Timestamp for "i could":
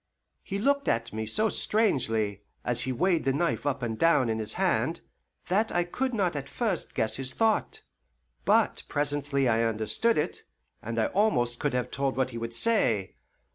5.71-6.11